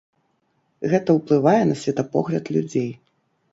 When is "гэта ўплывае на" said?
0.93-1.77